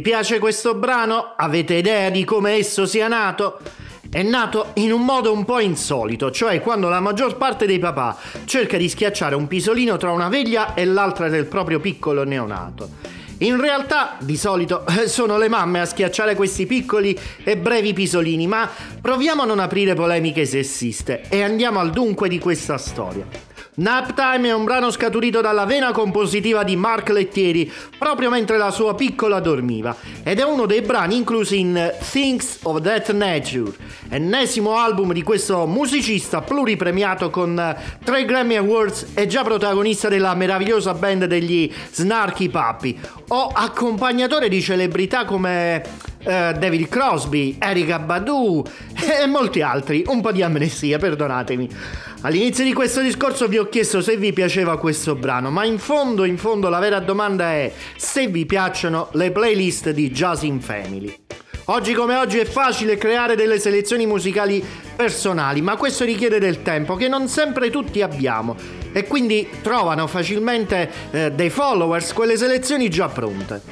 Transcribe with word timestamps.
Vi 0.00 0.08
piace 0.08 0.38
questo 0.38 0.74
brano? 0.74 1.34
Avete 1.36 1.74
idea 1.74 2.08
di 2.08 2.24
come 2.24 2.52
esso 2.52 2.86
sia 2.86 3.06
nato? 3.06 3.58
È 4.08 4.22
nato 4.22 4.68
in 4.76 4.92
un 4.92 5.04
modo 5.04 5.30
un 5.30 5.44
po' 5.44 5.60
insolito, 5.60 6.30
cioè 6.30 6.62
quando 6.62 6.88
la 6.88 7.00
maggior 7.00 7.36
parte 7.36 7.66
dei 7.66 7.78
papà 7.78 8.16
cerca 8.46 8.78
di 8.78 8.88
schiacciare 8.88 9.34
un 9.34 9.46
pisolino 9.46 9.98
tra 9.98 10.10
una 10.10 10.30
veglia 10.30 10.72
e 10.72 10.86
l'altra 10.86 11.28
del 11.28 11.44
proprio 11.44 11.80
piccolo 11.80 12.24
neonato. 12.24 12.88
In 13.40 13.60
realtà, 13.60 14.16
di 14.20 14.38
solito, 14.38 14.86
sono 15.04 15.36
le 15.36 15.48
mamme 15.48 15.80
a 15.80 15.84
schiacciare 15.84 16.34
questi 16.34 16.64
piccoli 16.64 17.14
e 17.44 17.58
brevi 17.58 17.92
pisolini, 17.92 18.46
ma 18.46 18.70
proviamo 19.02 19.42
a 19.42 19.44
non 19.44 19.58
aprire 19.58 19.92
polemiche 19.92 20.46
sessiste 20.46 21.24
e 21.28 21.42
andiamo 21.42 21.78
al 21.78 21.90
dunque 21.90 22.30
di 22.30 22.38
questa 22.38 22.78
storia. 22.78 23.49
Naptime 23.72 24.48
è 24.48 24.52
un 24.52 24.64
brano 24.64 24.90
scaturito 24.90 25.40
dalla 25.40 25.64
vena 25.64 25.92
compositiva 25.92 26.64
di 26.64 26.74
Mark 26.74 27.08
Lettieri 27.10 27.70
proprio 27.96 28.28
mentre 28.28 28.58
la 28.58 28.72
sua 28.72 28.96
piccola 28.96 29.38
dormiva 29.38 29.94
ed 30.24 30.40
è 30.40 30.44
uno 30.44 30.66
dei 30.66 30.82
brani 30.82 31.16
inclusi 31.16 31.60
in 31.60 31.94
Things 32.10 32.58
of 32.62 32.82
That 32.82 33.12
Nature, 33.12 33.72
ennesimo 34.08 34.76
album 34.76 35.12
di 35.12 35.22
questo 35.22 35.66
musicista 35.66 36.40
pluripremiato 36.40 37.30
con 37.30 37.76
tre 38.02 38.24
Grammy 38.24 38.56
Awards 38.56 39.12
e 39.14 39.28
già 39.28 39.44
protagonista 39.44 40.08
della 40.08 40.34
meravigliosa 40.34 40.92
band 40.92 41.26
degli 41.26 41.72
Snarky 41.92 42.48
Puppy 42.48 42.98
o 43.28 43.52
accompagnatore 43.54 44.48
di 44.48 44.60
celebrità 44.60 45.24
come 45.24 46.08
eh, 46.22 46.54
David 46.58 46.88
Crosby, 46.88 47.56
Erika 47.58 47.98
Badu 47.98 48.62
e 49.22 49.26
molti 49.26 49.62
altri. 49.62 50.04
Un 50.06 50.20
po' 50.20 50.32
di 50.32 50.42
amnesia, 50.42 50.98
perdonatemi. 50.98 51.68
All'inizio 52.22 52.64
di 52.64 52.74
questo 52.74 53.00
discorso 53.00 53.48
vi 53.48 53.56
ho 53.56 53.70
chiesto 53.70 54.02
se 54.02 54.18
vi 54.18 54.34
piaceva 54.34 54.76
questo 54.76 55.14
brano, 55.14 55.50
ma 55.50 55.64
in 55.64 55.78
fondo, 55.78 56.24
in 56.24 56.36
fondo 56.36 56.68
la 56.68 56.78
vera 56.78 57.00
domanda 57.00 57.52
è 57.52 57.72
se 57.96 58.26
vi 58.26 58.44
piacciono 58.44 59.08
le 59.12 59.30
playlist 59.30 59.88
di 59.88 60.10
Jazz 60.10 60.42
in 60.42 60.60
Family. 60.60 61.16
Oggi 61.66 61.94
come 61.94 62.16
oggi 62.16 62.36
è 62.36 62.44
facile 62.44 62.98
creare 62.98 63.36
delle 63.36 63.58
selezioni 63.58 64.04
musicali 64.04 64.62
personali, 64.94 65.62
ma 65.62 65.76
questo 65.76 66.04
richiede 66.04 66.38
del 66.38 66.60
tempo 66.60 66.94
che 66.94 67.08
non 67.08 67.26
sempre 67.26 67.70
tutti 67.70 68.02
abbiamo 68.02 68.54
e 68.92 69.06
quindi 69.06 69.48
trovano 69.62 70.06
facilmente 70.06 70.90
eh, 71.12 71.32
dei 71.32 71.48
followers 71.48 72.12
quelle 72.12 72.36
selezioni 72.36 72.90
già 72.90 73.08
pronte. 73.08 73.62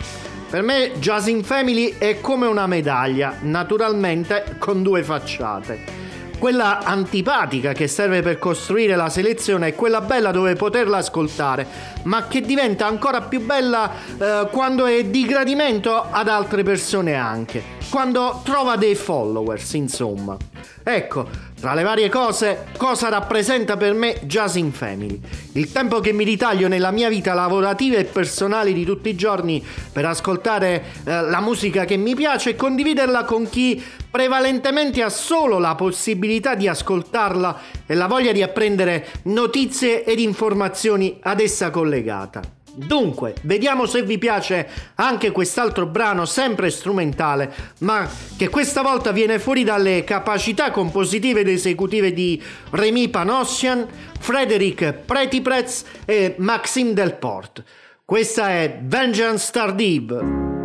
Per 0.48 0.62
me 0.62 0.92
Jazz 1.00 1.26
in 1.26 1.44
Family 1.44 1.96
è 1.98 2.18
come 2.22 2.46
una 2.46 2.66
medaglia, 2.66 3.36
naturalmente 3.42 4.56
con 4.58 4.82
due 4.82 5.02
facciate. 5.02 6.07
Quella 6.38 6.84
antipatica 6.84 7.72
che 7.72 7.88
serve 7.88 8.22
per 8.22 8.38
costruire 8.38 8.94
la 8.94 9.08
selezione 9.08 9.68
è 9.68 9.74
quella 9.74 10.00
bella 10.00 10.30
dove 10.30 10.54
poterla 10.54 10.98
ascoltare, 10.98 11.66
ma 12.04 12.28
che 12.28 12.42
diventa 12.42 12.86
ancora 12.86 13.22
più 13.22 13.44
bella 13.44 13.90
eh, 14.16 14.48
quando 14.52 14.86
è 14.86 15.04
di 15.04 15.26
gradimento 15.26 16.00
ad 16.08 16.28
altre 16.28 16.62
persone 16.62 17.14
anche, 17.14 17.62
quando 17.90 18.40
trova 18.44 18.76
dei 18.76 18.94
followers, 18.94 19.72
insomma. 19.72 20.36
Ecco, 20.84 21.28
tra 21.60 21.74
le 21.74 21.82
varie 21.82 22.08
cose, 22.08 22.66
cosa 22.76 23.08
rappresenta 23.08 23.76
per 23.76 23.92
me 23.92 24.20
Jazz 24.22 24.54
in 24.54 24.70
Family? 24.70 25.20
Il 25.54 25.72
tempo 25.72 25.98
che 25.98 26.12
mi 26.12 26.22
ritaglio 26.22 26.68
nella 26.68 26.92
mia 26.92 27.08
vita 27.08 27.34
lavorativa 27.34 27.96
e 27.96 28.04
personale 28.04 28.72
di 28.72 28.84
tutti 28.84 29.08
i 29.08 29.16
giorni 29.16 29.64
per 29.92 30.04
ascoltare 30.04 30.84
eh, 31.04 31.22
la 31.22 31.40
musica 31.40 31.84
che 31.84 31.96
mi 31.96 32.14
piace 32.14 32.50
e 32.50 32.56
condividerla 32.56 33.24
con 33.24 33.48
chi 33.48 33.82
prevalentemente 34.08 35.02
ha 35.02 35.08
solo 35.08 35.58
la 35.58 35.74
possibilità 35.74 36.54
di 36.54 36.68
ascoltarla 36.68 37.60
e 37.86 37.94
la 37.94 38.06
voglia 38.06 38.30
di 38.30 38.42
apprendere 38.42 39.06
notizie 39.24 40.04
ed 40.04 40.20
informazioni 40.20 41.18
ad 41.20 41.40
essa 41.40 41.70
collegata. 41.70 42.57
Dunque, 42.74 43.34
vediamo 43.42 43.86
se 43.86 44.02
vi 44.02 44.18
piace 44.18 44.68
anche 44.96 45.30
quest'altro 45.30 45.86
brano 45.86 46.24
sempre 46.24 46.70
strumentale, 46.70 47.52
ma 47.80 48.08
che 48.36 48.48
questa 48.48 48.82
volta 48.82 49.10
viene 49.10 49.38
fuori 49.38 49.64
dalle 49.64 50.04
capacità 50.04 50.70
compositive 50.70 51.40
ed 51.40 51.48
esecutive 51.48 52.12
di 52.12 52.40
Remy 52.70 53.08
Panossian, 53.08 53.86
Frederic 54.18 54.92
Pretiprez 54.92 55.84
e 56.04 56.34
Maxime 56.38 56.92
Delport. 56.92 57.62
Questa 58.04 58.50
è 58.50 58.78
Vengeance 58.82 59.50
Tardive. 59.52 60.57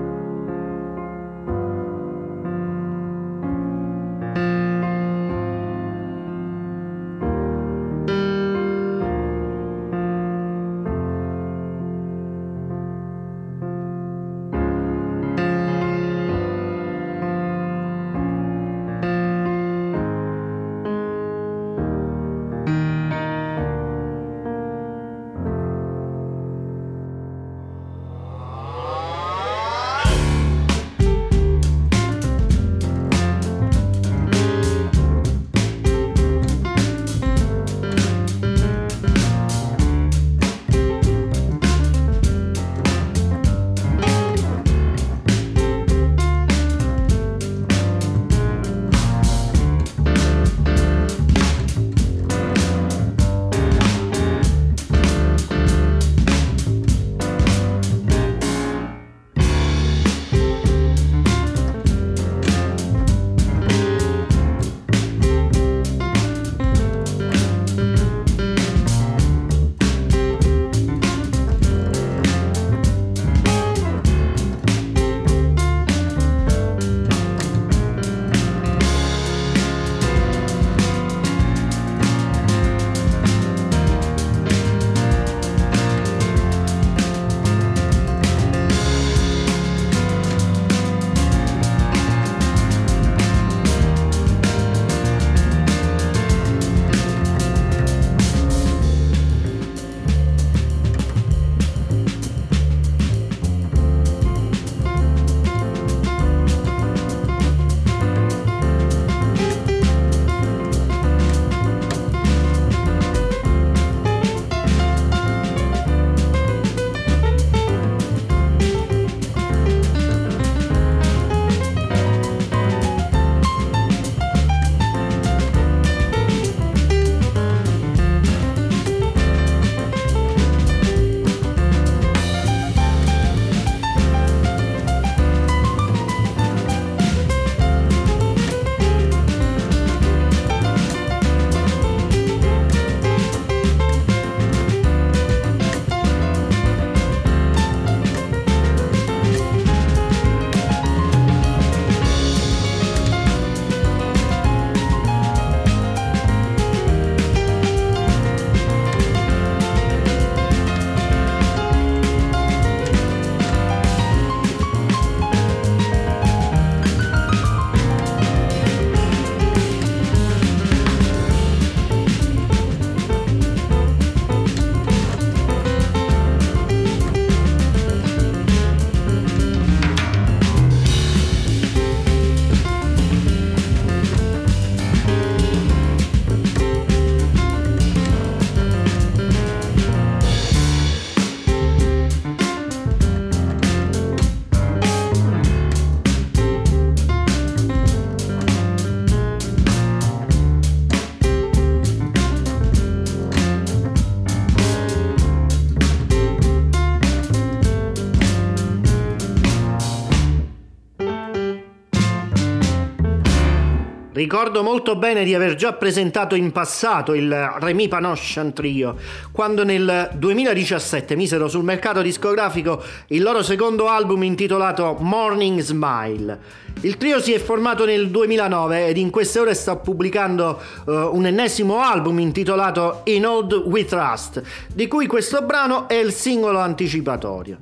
Ricordo 214.23 214.63
molto 214.63 214.95
bene 214.95 215.25
di 215.25 215.35
aver 215.35 215.55
già 215.55 215.73
presentato 215.73 216.33
in 216.35 216.53
passato 216.53 217.13
il 217.13 217.29
Remy 217.59 217.89
Panoshan 217.89 218.53
Trio, 218.53 218.95
quando 219.33 219.65
nel 219.65 220.11
2017 220.13 221.17
misero 221.17 221.49
sul 221.49 221.65
mercato 221.65 222.01
discografico 222.01 222.81
il 223.07 223.21
loro 223.21 223.43
secondo 223.43 223.89
album 223.89 224.23
intitolato 224.23 224.95
Morning 225.01 225.59
Smile. 225.59 226.39
Il 226.83 226.95
trio 226.95 227.19
si 227.19 227.33
è 227.33 227.39
formato 227.39 227.83
nel 227.83 228.09
2009 228.11 228.87
ed 228.87 228.95
in 228.95 229.09
queste 229.09 229.39
ore 229.39 229.53
sta 229.55 229.75
pubblicando 229.75 230.57
uh, 230.85 230.91
un 231.11 231.25
ennesimo 231.25 231.81
album 231.81 232.19
intitolato 232.19 233.01
In 233.03 233.25
Old 233.25 233.51
We 233.51 233.83
Trust, 233.83 234.41
di 234.73 234.87
cui 234.87 235.05
questo 235.05 235.41
brano 235.41 235.89
è 235.89 235.95
il 235.95 236.13
singolo 236.13 236.59
anticipatorio. 236.59 237.57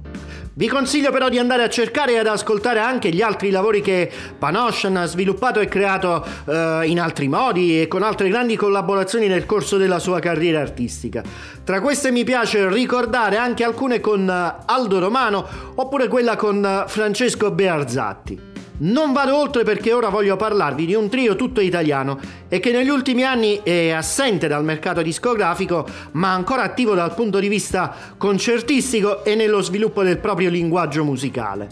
Vi 0.54 0.68
consiglio 0.68 1.12
però 1.12 1.30
di 1.30 1.40
andare 1.40 1.64
a 1.64 1.70
cercare 1.70 2.14
e 2.14 2.18
ad 2.18 2.28
ascoltare 2.28 2.80
anche 2.80 3.10
gli 3.10 3.22
altri 3.22 3.52
lavori 3.52 3.82
che 3.82 4.12
Panoshan 4.38 4.98
ha 4.98 5.06
sviluppato 5.06 5.62
e 5.62 5.70
creato 5.70 6.26
eh, 6.46 6.82
in 6.88 7.00
altri 7.00 7.30
modi 7.30 7.80
e 7.82 7.88
con 7.88 8.04
altre 8.04 8.28
grandi 8.28 8.58
collaborazioni 8.58 9.28
nel 9.28 9.46
corso 9.46 9.78
della 9.78 10.00
sua 10.00 10.20
carriera 10.20 10.60
artistica. 10.60 11.24
Tra 11.64 11.80
queste 11.80 12.12
mi 12.12 12.26
piace 12.26 12.68
ricordare 12.70 13.38
anche 13.38 13.64
alcune 13.64 14.02
con 14.02 14.28
Aldo 14.30 15.00
Romano 15.00 15.48
oppure 15.76 16.10
quella 16.10 16.36
con 16.36 16.84
Francesco 16.86 17.52
Bearzatti. 17.52 18.51
Non 18.84 19.14
vado 19.14 19.38
oltre 19.38 19.64
perché 19.64 19.94
ora 19.94 20.10
voglio 20.10 20.36
parlarvi 20.36 20.88
di 20.88 20.96
un 20.96 21.08
trio 21.08 21.36
tutto 21.36 21.62
italiano 21.62 22.20
e 22.48 22.60
che 22.60 22.72
negli 22.72 22.90
ultimi 22.90 23.24
anni 23.24 23.60
è 23.62 23.92
assente 23.92 24.48
dal 24.48 24.64
mercato 24.64 25.04
discografico 25.04 25.88
ma 26.14 26.34
ancora 26.34 26.64
attivo 26.64 26.96
dal 26.96 27.14
punto 27.14 27.38
di 27.38 27.48
vista 27.48 27.94
concertistico 28.18 29.24
e 29.24 29.36
nello 29.36 29.62
sviluppo 29.62 30.02
del 30.02 30.18
proprio 30.18 30.50
linguaggio 30.50 31.04
musicale. 31.04 31.68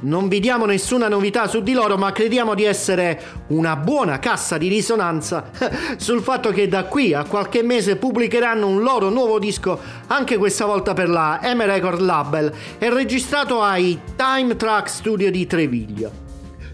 Non 0.00 0.28
vi 0.28 0.38
diamo 0.38 0.66
nessuna 0.66 1.08
novità 1.08 1.46
su 1.46 1.62
di 1.62 1.72
loro 1.72 1.96
ma 1.96 2.12
crediamo 2.12 2.54
di 2.54 2.64
essere 2.64 3.22
una 3.48 3.76
buona 3.76 4.18
cassa 4.18 4.58
di 4.58 4.68
risonanza 4.68 5.50
sul 5.96 6.20
fatto 6.20 6.50
che 6.50 6.68
da 6.68 6.84
qui 6.84 7.14
a 7.14 7.24
qualche 7.24 7.62
mese 7.62 7.96
pubblicheranno 7.96 8.66
un 8.66 8.82
loro 8.82 9.08
nuovo 9.08 9.38
disco 9.38 9.80
anche 10.08 10.36
questa 10.36 10.66
volta 10.66 10.92
per 10.92 11.08
la 11.08 11.40
M 11.42 11.62
Record 11.64 12.00
Label 12.00 12.52
e 12.78 12.90
registrato 12.90 13.62
ai 13.62 13.98
Time 14.14 14.56
Track 14.56 14.90
Studio 14.90 15.30
di 15.30 15.46
Treviglio. 15.46 16.28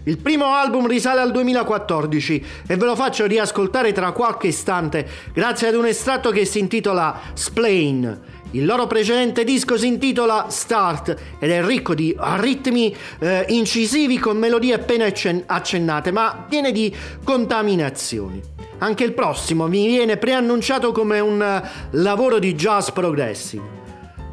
Il 0.07 0.19
primo 0.19 0.53
album 0.53 0.87
risale 0.87 1.19
al 1.19 1.31
2014 1.31 2.45
e 2.65 2.77
ve 2.77 2.85
lo 2.85 2.95
faccio 2.95 3.25
riascoltare 3.25 3.91
tra 3.91 4.13
qualche 4.13 4.47
istante 4.47 5.05
grazie 5.33 5.67
ad 5.67 5.75
un 5.75 5.85
estratto 5.85 6.31
che 6.31 6.45
si 6.45 6.59
intitola 6.59 7.19
Splain. 7.33 8.19
Il 8.51 8.65
loro 8.65 8.87
precedente 8.87 9.43
disco 9.43 9.77
si 9.77 9.87
intitola 9.87 10.45
Start 10.47 11.13
ed 11.39 11.51
è 11.51 11.61
ricco 11.61 11.93
di 11.93 12.15
ritmi 12.37 12.95
eh, 13.19 13.47
incisivi 13.49 14.17
con 14.17 14.37
melodie 14.37 14.75
appena 14.75 15.11
accennate, 15.45 16.11
ma 16.11 16.45
piene 16.47 16.71
di 16.71 16.95
contaminazioni. 17.25 18.41
Anche 18.77 19.03
il 19.03 19.11
prossimo 19.11 19.67
mi 19.67 19.87
viene 19.87 20.15
preannunciato 20.15 20.93
come 20.93 21.19
un 21.19 21.61
lavoro 21.91 22.39
di 22.39 22.55
jazz 22.55 22.91
progressive. 22.91 23.75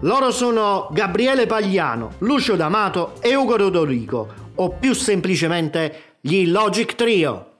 Loro 0.02 0.30
sono 0.30 0.88
Gabriele 0.92 1.46
Pagliano, 1.46 2.12
Lucio 2.18 2.54
D'Amato 2.54 3.14
e 3.20 3.34
Ugo 3.34 3.56
Rodorico, 3.56 4.43
o 4.56 4.70
più 4.70 4.92
semplicemente 4.94 6.16
gli 6.20 6.46
Logic 6.46 6.94
Trio. 6.94 7.53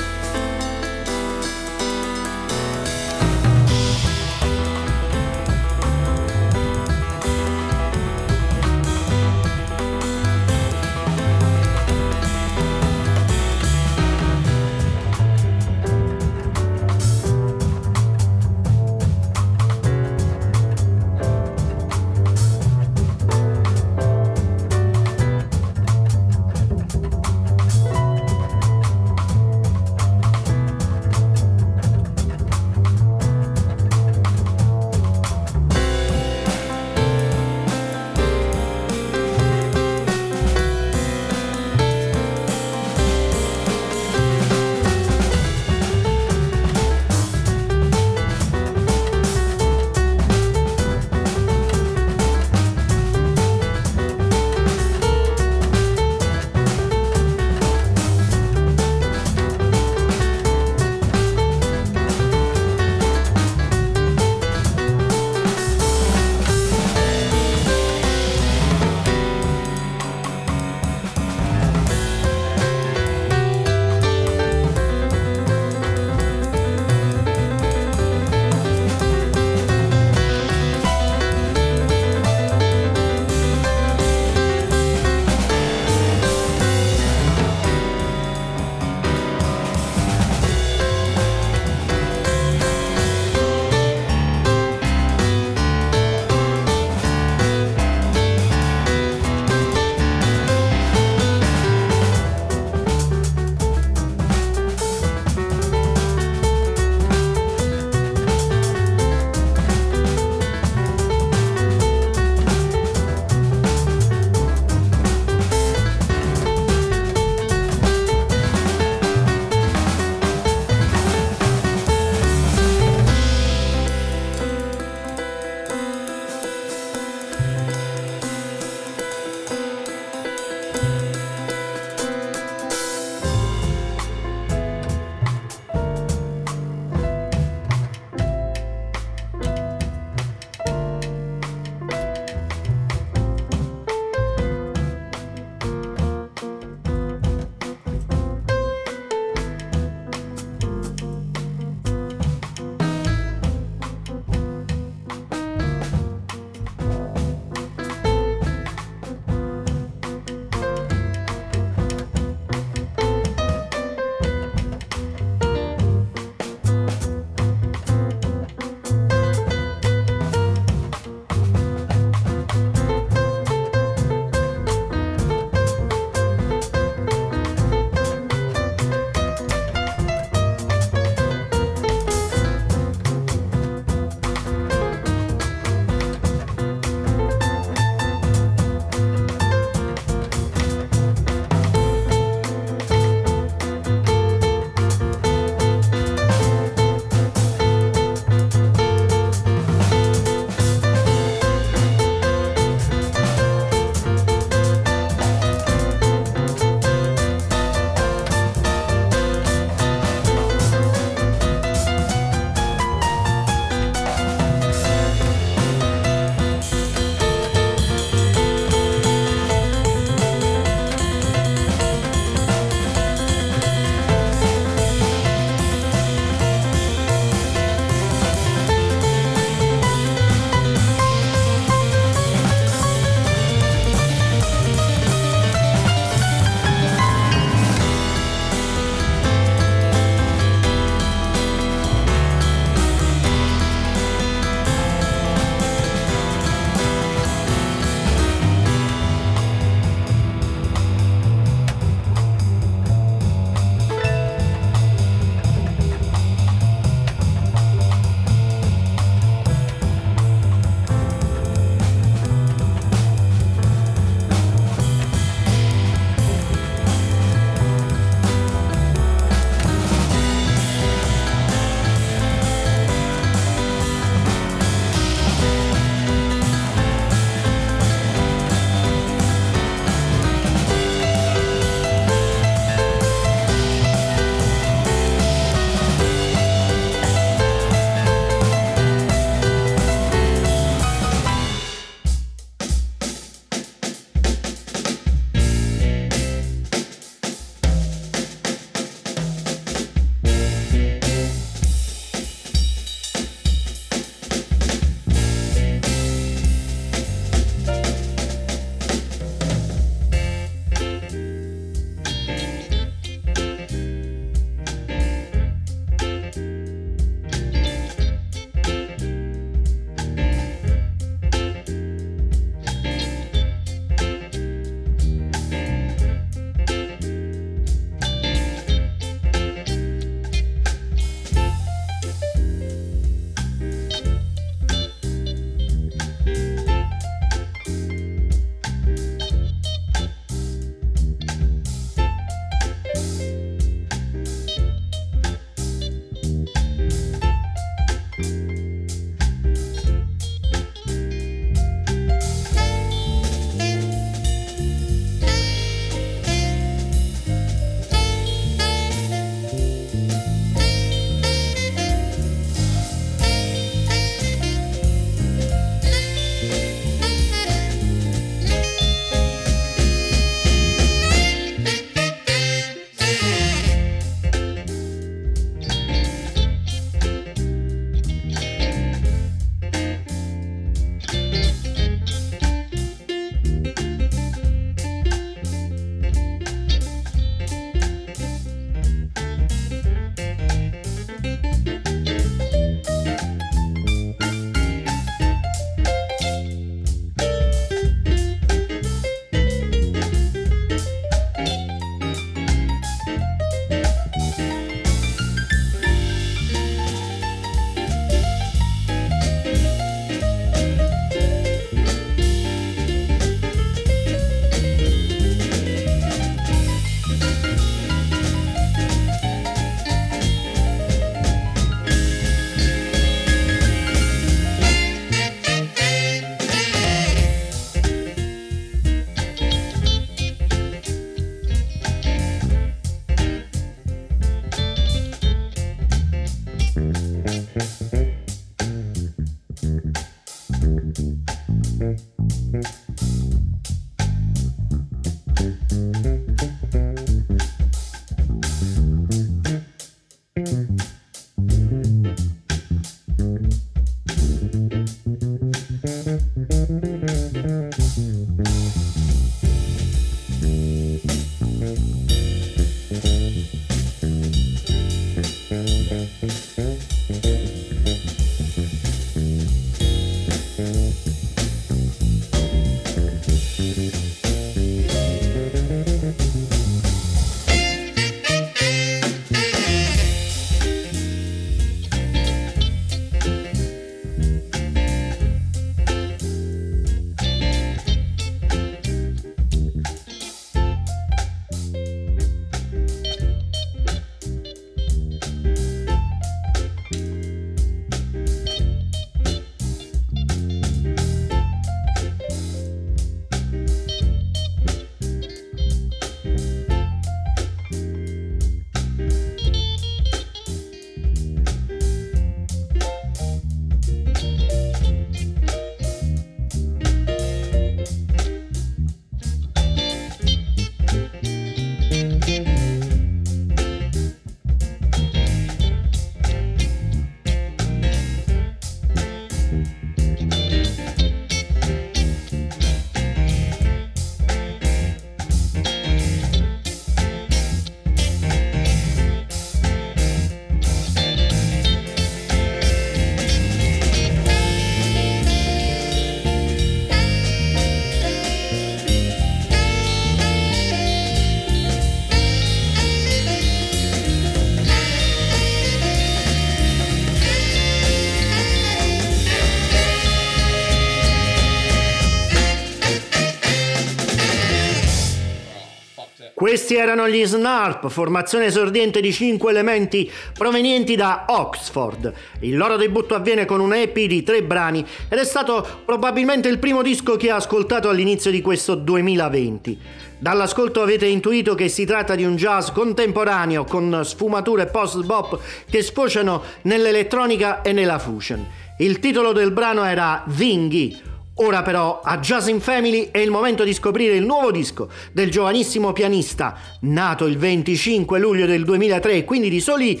Questi 566.64 566.80
erano 566.80 567.10
gli 567.10 567.22
Snarp, 567.26 567.90
formazione 567.90 568.46
esordiente 568.46 569.02
di 569.02 569.12
cinque 569.12 569.50
elementi 569.50 570.10
provenienti 570.32 570.96
da 570.96 571.26
Oxford. 571.28 572.10
Il 572.40 572.56
loro 572.56 572.78
debutto 572.78 573.14
avviene 573.14 573.44
con 573.44 573.60
un 573.60 573.74
EP 573.74 573.94
di 573.94 574.22
tre 574.22 574.42
brani 574.42 574.82
ed 575.10 575.18
è 575.18 575.24
stato 575.26 575.82
probabilmente 575.84 576.48
il 576.48 576.58
primo 576.58 576.80
disco 576.80 577.16
che 577.16 577.30
ha 577.30 577.36
ascoltato 577.36 577.90
all'inizio 577.90 578.30
di 578.30 578.40
questo 578.40 578.76
2020. 578.76 579.78
Dall'ascolto 580.16 580.80
avete 580.80 581.04
intuito 581.04 581.54
che 581.54 581.68
si 581.68 581.84
tratta 581.84 582.14
di 582.14 582.24
un 582.24 582.34
jazz 582.36 582.70
contemporaneo 582.70 583.64
con 583.64 584.00
sfumature 584.02 584.64
post-bop 584.64 585.38
che 585.68 585.82
sfociano 585.82 586.44
nell'elettronica 586.62 587.60
e 587.60 587.74
nella 587.74 587.98
fusion. 587.98 588.42
Il 588.78 589.00
titolo 589.00 589.32
del 589.32 589.50
brano 589.50 589.84
era 589.84 590.24
Zinghi 590.34 591.12
Ora 591.38 591.62
però 591.62 592.00
a 592.00 592.18
Jazz 592.18 592.46
in 592.46 592.60
Family 592.60 593.08
è 593.10 593.18
il 593.18 593.30
momento 593.30 593.64
di 593.64 593.74
scoprire 593.74 594.14
il 594.14 594.24
nuovo 594.24 594.52
disco 594.52 594.88
del 595.10 595.32
giovanissimo 595.32 595.92
pianista, 595.92 596.56
nato 596.82 597.26
il 597.26 597.36
25 597.38 598.20
luglio 598.20 598.46
del 598.46 598.62
2003, 598.62 599.24
quindi 599.24 599.50
di 599.50 599.58
soli 599.58 600.00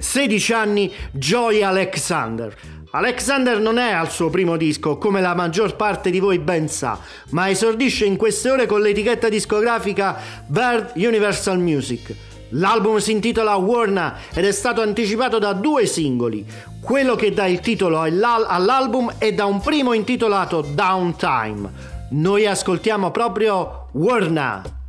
16 0.00 0.52
anni, 0.52 0.92
Joy 1.12 1.62
Alexander. 1.62 2.56
Alexander 2.90 3.60
non 3.60 3.78
è 3.78 3.92
al 3.92 4.10
suo 4.10 4.30
primo 4.30 4.56
disco, 4.56 4.98
come 4.98 5.20
la 5.20 5.36
maggior 5.36 5.76
parte 5.76 6.10
di 6.10 6.18
voi 6.18 6.40
ben 6.40 6.68
sa, 6.68 6.98
ma 7.30 7.48
esordisce 7.48 8.04
in 8.04 8.16
queste 8.16 8.50
ore 8.50 8.66
con 8.66 8.80
l'etichetta 8.80 9.28
discografica 9.28 10.16
Bird 10.48 10.92
Universal 10.96 11.58
Music. 11.60 12.12
L'album 12.50 12.98
si 12.98 13.10
intitola 13.10 13.56
Warna 13.56 14.16
ed 14.32 14.44
è 14.44 14.52
stato 14.52 14.80
anticipato 14.80 15.38
da 15.38 15.52
due 15.54 15.86
singoli, 15.86 16.44
quello 16.84 17.16
che 17.16 17.32
dà 17.32 17.46
il 17.46 17.60
titolo 17.60 18.02
all'album 18.02 19.14
è 19.16 19.32
da 19.32 19.46
un 19.46 19.58
primo 19.58 19.94
intitolato 19.94 20.60
Downtime. 20.60 21.72
Noi 22.10 22.46
ascoltiamo 22.46 23.10
proprio 23.10 23.86
Warna. 23.92 24.83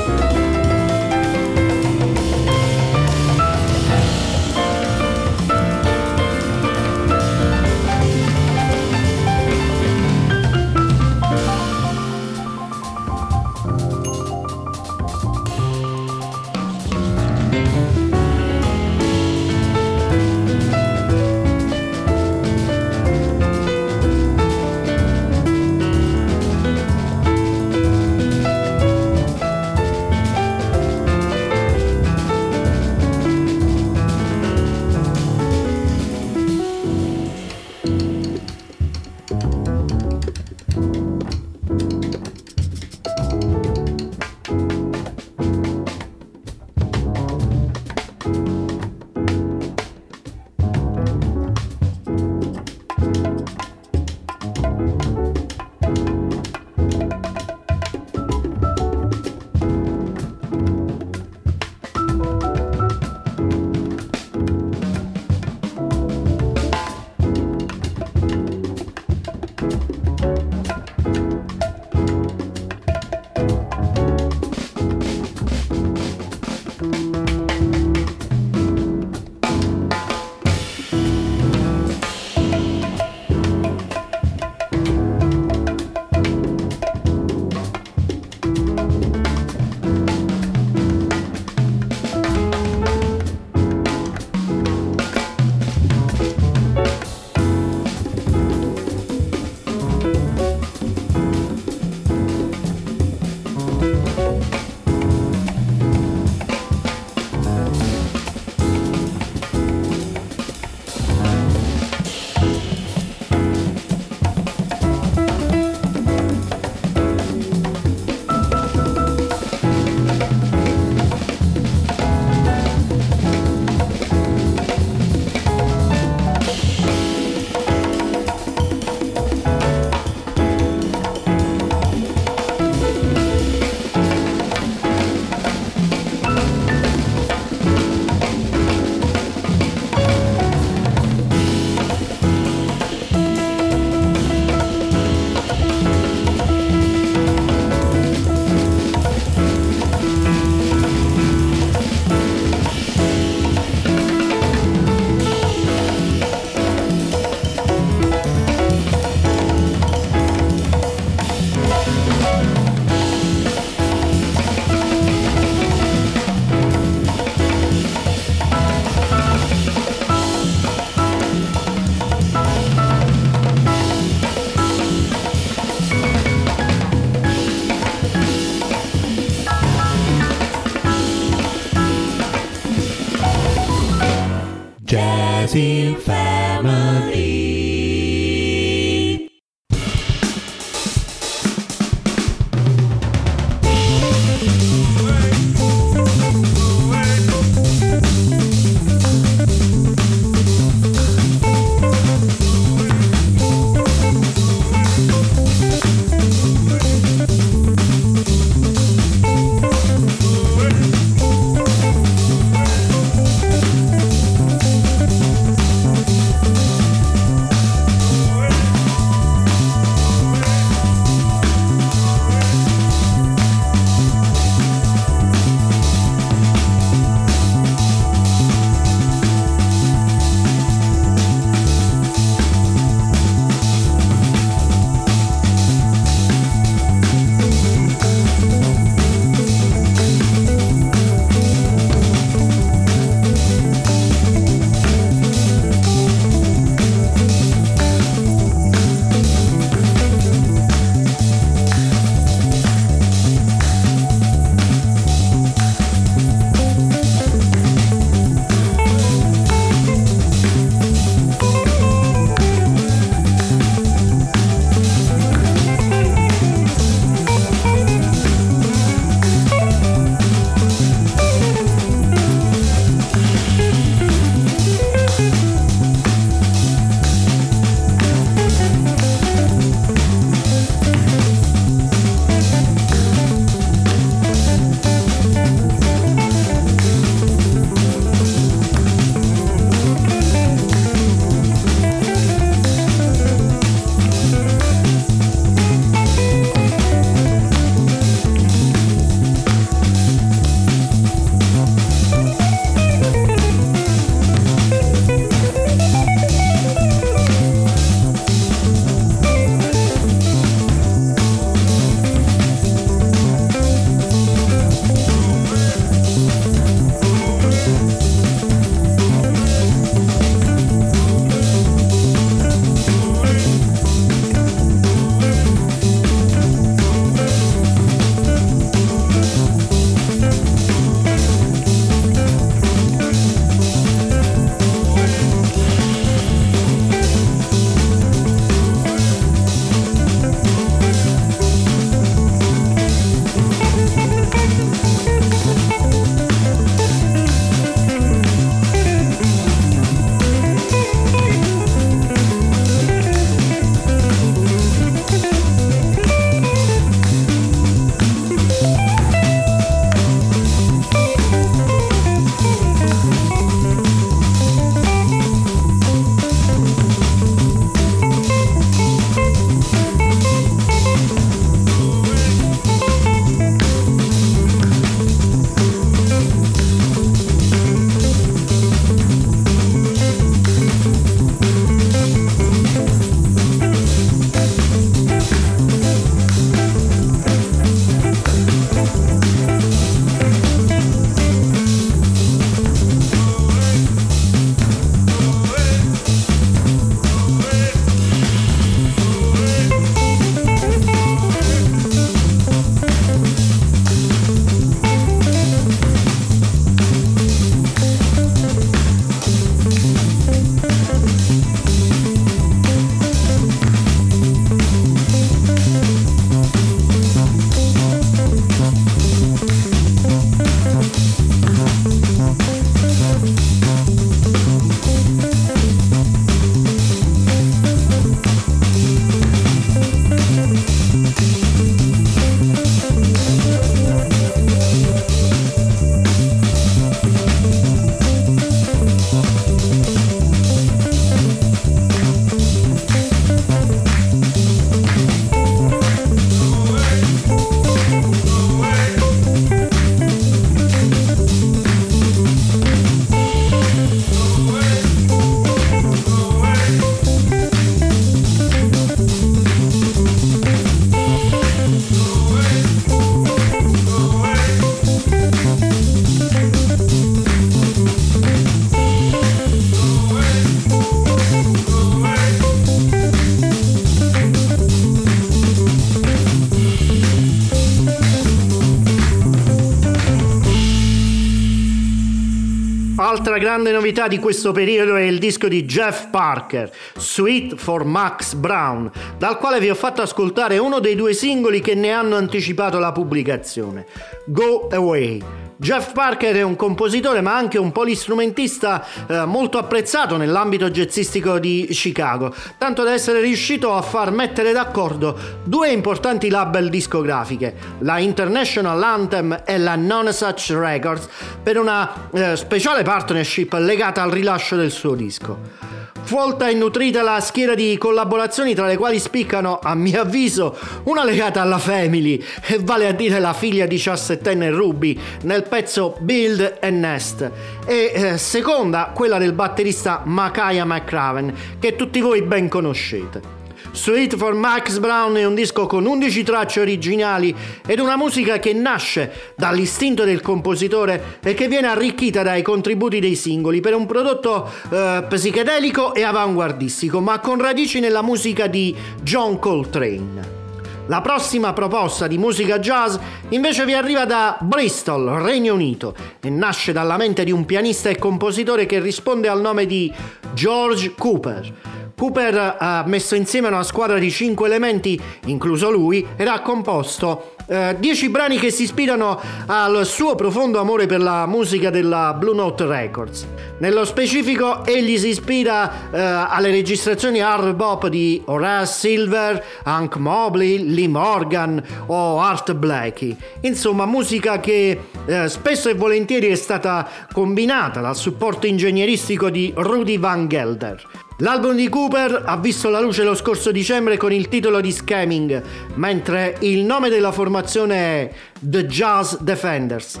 Grande 483.60 483.72
novità 483.72 484.08
di 484.08 484.18
questo 484.18 484.52
periodo 484.52 484.96
è 484.96 485.02
il 485.02 485.18
disco 485.18 485.46
di 485.46 485.66
Jeff 485.66 486.08
Parker, 486.08 486.70
Sweet 486.96 487.56
for 487.56 487.84
Max 487.84 488.32
Brown, 488.32 488.90
dal 489.18 489.36
quale 489.36 489.60
vi 489.60 489.68
ho 489.68 489.74
fatto 489.74 490.00
ascoltare 490.00 490.56
uno 490.56 490.78
dei 490.78 490.94
due 490.94 491.12
singoli 491.12 491.60
che 491.60 491.74
ne 491.74 491.90
hanno 491.90 492.16
anticipato 492.16 492.78
la 492.78 492.92
pubblicazione, 492.92 493.84
Go 494.24 494.68
Away. 494.70 495.39
Jeff 495.60 495.92
Parker 495.92 496.36
è 496.36 496.42
un 496.42 496.56
compositore 496.56 497.20
ma 497.20 497.36
anche 497.36 497.58
un 497.58 497.70
polistrumentista 497.70 498.82
eh, 499.06 499.26
molto 499.26 499.58
apprezzato 499.58 500.16
nell'ambito 500.16 500.70
jazzistico 500.70 501.38
di 501.38 501.68
Chicago, 501.70 502.34
tanto 502.56 502.82
da 502.82 502.94
essere 502.94 503.20
riuscito 503.20 503.74
a 503.74 503.82
far 503.82 504.10
mettere 504.10 504.52
d'accordo 504.52 505.18
due 505.44 505.70
importanti 505.70 506.30
label 506.30 506.70
discografiche, 506.70 507.54
la 507.80 507.98
International 507.98 508.82
Anthem 508.82 509.42
e 509.44 509.58
la 509.58 509.76
Non 509.76 510.08
Records, 510.48 511.06
per 511.42 511.58
una 511.58 512.08
eh, 512.10 512.36
speciale 512.36 512.82
partnership 512.82 513.52
legata 513.58 514.00
al 514.00 514.12
rilascio 514.12 514.56
del 514.56 514.70
suo 514.70 514.94
disco. 514.94 515.79
Folta 516.02 516.48
e 516.48 516.54
nutrita 516.54 517.02
la 517.02 517.20
schiera 517.20 517.54
di 517.54 517.78
collaborazioni 517.78 518.54
tra 518.54 518.66
le 518.66 518.76
quali 518.76 518.98
spiccano, 518.98 519.60
a 519.62 519.74
mio 519.74 520.00
avviso, 520.00 520.58
una 520.84 521.04
legata 521.04 521.40
alla 521.40 521.58
Family, 521.58 522.22
e 522.46 522.58
vale 522.60 522.88
a 522.88 522.92
dire 522.92 523.20
la 523.20 523.32
figlia 523.32 523.66
diciassettenne 523.66 524.50
Ruby 524.50 524.98
nel 525.22 525.44
pezzo 525.44 525.96
Build 526.00 526.58
and 526.60 526.78
Nest, 526.80 527.30
e 527.64 527.92
eh, 527.94 528.18
seconda 528.18 528.90
quella 528.94 529.18
del 529.18 529.32
batterista 529.32 530.02
Makaya 530.04 530.64
McCraven, 530.64 531.34
che 531.60 531.76
tutti 531.76 532.00
voi 532.00 532.22
ben 532.22 532.48
conoscete. 532.48 533.39
Sweet 533.72 534.16
for 534.16 534.34
Max 534.34 534.78
Brown 534.78 535.14
è 535.16 535.24
un 535.24 535.34
disco 535.34 535.66
con 535.66 535.86
11 535.86 536.22
tracce 536.24 536.60
originali 536.60 537.34
ed 537.64 537.78
una 537.78 537.96
musica 537.96 538.38
che 538.38 538.52
nasce 538.52 539.32
dall'istinto 539.36 540.04
del 540.04 540.20
compositore 540.20 541.18
e 541.22 541.34
che 541.34 541.46
viene 541.46 541.68
arricchita 541.68 542.22
dai 542.22 542.42
contributi 542.42 542.98
dei 542.98 543.14
singoli 543.14 543.60
per 543.60 543.74
un 543.74 543.86
prodotto 543.86 544.50
eh, 544.70 545.04
psichedelico 545.08 545.94
e 545.94 546.02
avanguardistico, 546.02 547.00
ma 547.00 547.20
con 547.20 547.40
radici 547.40 547.78
nella 547.78 548.02
musica 548.02 548.48
di 548.48 548.74
John 549.02 549.38
Coltrane. 549.38 550.38
La 550.86 551.00
prossima 551.00 551.52
proposta 551.52 552.08
di 552.08 552.18
musica 552.18 552.58
jazz 552.58 552.96
invece 553.28 553.64
vi 553.64 553.74
arriva 553.74 554.04
da 554.04 554.36
Bristol, 554.40 555.22
Regno 555.22 555.54
Unito, 555.54 555.94
e 556.18 556.28
nasce 556.28 556.72
dalla 556.72 556.96
mente 556.96 557.22
di 557.22 557.30
un 557.30 557.44
pianista 557.44 557.88
e 557.88 557.96
compositore 557.96 558.66
che 558.66 558.80
risponde 558.80 559.28
al 559.28 559.40
nome 559.40 559.66
di 559.66 559.92
George 560.34 560.94
Cooper. 560.98 561.78
Cooper 562.00 562.56
ha 562.58 562.82
messo 562.86 563.14
insieme 563.14 563.48
una 563.48 563.62
squadra 563.62 563.98
di 563.98 564.10
5 564.10 564.46
elementi, 564.46 564.98
incluso 565.26 565.70
lui, 565.70 566.06
ed 566.16 566.28
ha 566.28 566.40
composto 566.40 567.34
10 567.46 568.04
eh, 568.06 568.08
brani 568.08 568.38
che 568.38 568.50
si 568.50 568.62
ispirano 568.62 569.20
al 569.44 569.84
suo 569.84 570.14
profondo 570.14 570.58
amore 570.60 570.86
per 570.86 571.02
la 571.02 571.26
musica 571.26 571.68
della 571.68 572.14
Blue 572.14 572.34
Note 572.34 572.64
Records. 572.64 573.26
Nello 573.58 573.84
specifico 573.84 574.64
egli 574.64 574.96
si 574.96 575.08
ispira 575.08 575.90
eh, 575.90 576.00
alle 576.00 576.50
registrazioni 576.50 577.20
hard 577.20 577.54
bop 577.54 577.88
di 577.88 578.22
Horace 578.24 578.72
Silver, 578.72 579.44
Hank 579.64 579.96
Mobley, 579.96 580.72
Lee 580.72 580.88
Morgan 580.88 581.62
o 581.84 582.18
Art 582.18 582.54
Blakey. 582.54 583.14
Insomma, 583.42 583.84
musica 583.84 584.40
che 584.40 584.80
eh, 585.04 585.28
spesso 585.28 585.68
e 585.68 585.74
volentieri 585.74 586.28
è 586.28 586.34
stata 586.34 586.88
combinata 587.12 587.82
dal 587.82 587.96
supporto 587.96 588.46
ingegneristico 588.46 589.28
di 589.28 589.52
Rudy 589.54 589.98
Van 589.98 590.28
Gelder. 590.28 590.99
L'album 591.22 591.54
di 591.54 591.68
Cooper 591.68 592.22
ha 592.24 592.38
visto 592.38 592.70
la 592.70 592.80
luce 592.80 593.04
lo 593.04 593.14
scorso 593.14 593.52
dicembre 593.52 593.98
con 593.98 594.10
il 594.10 594.28
titolo 594.28 594.62
di 594.62 594.72
Scamming, 594.72 595.42
mentre 595.74 596.36
il 596.40 596.64
nome 596.64 596.88
della 596.88 597.12
formazione 597.12 597.76
è 597.76 598.10
The 598.38 598.64
Jazz 598.64 599.16
Defenders. 599.16 600.00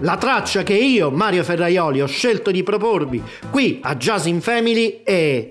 La 0.00 0.18
traccia 0.18 0.62
che 0.64 0.74
io, 0.74 1.10
Mario 1.10 1.42
Ferraioli, 1.42 2.02
ho 2.02 2.06
scelto 2.06 2.50
di 2.50 2.62
proporvi 2.62 3.22
qui 3.50 3.80
a 3.82 3.96
Jazz 3.96 4.26
in 4.26 4.42
Family 4.42 5.00
è 5.02 5.50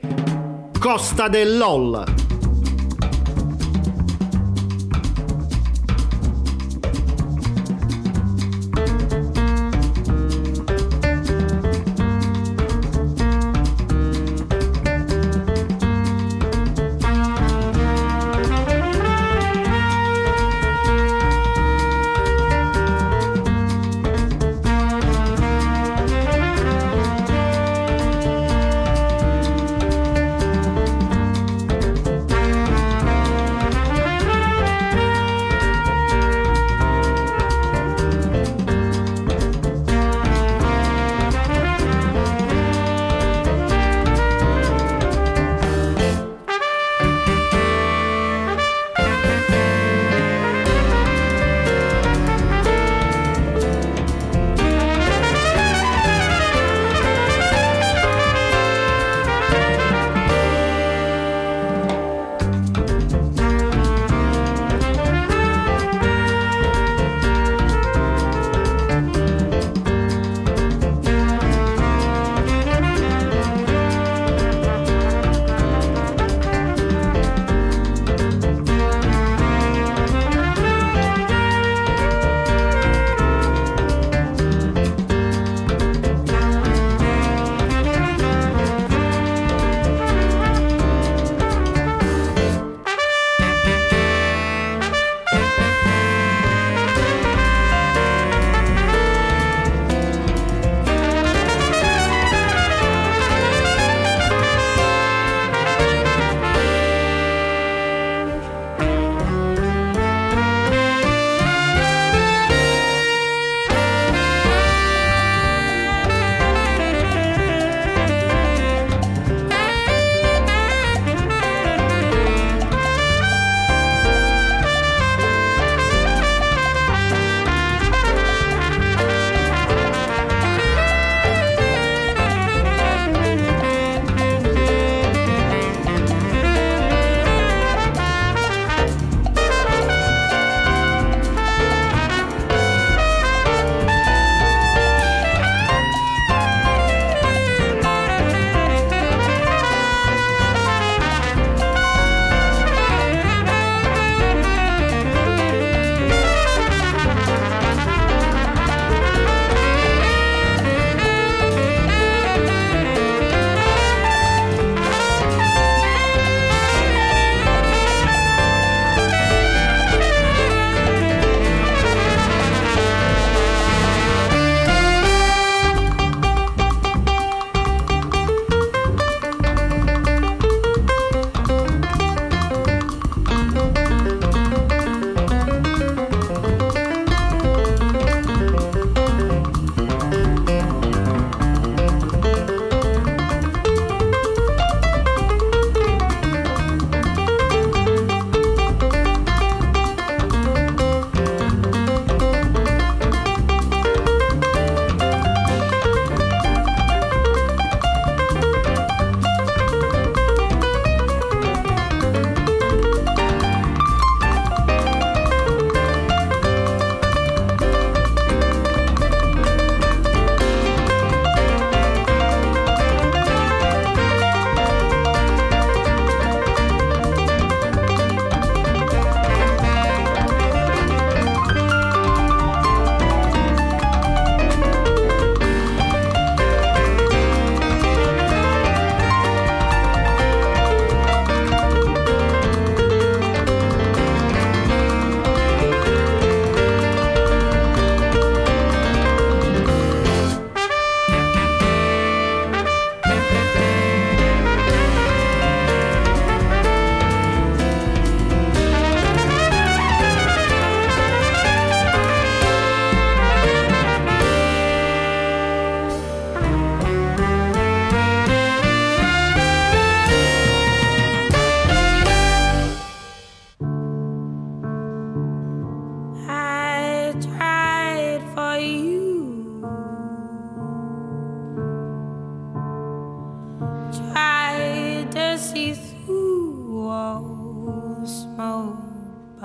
Costa 0.79 1.27
del 1.27 1.57
LOL. 1.57 2.36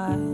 high. 0.03 0.32